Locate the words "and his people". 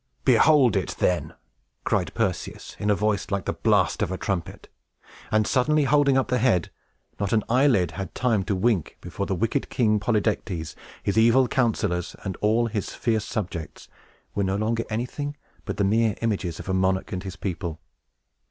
17.11-17.79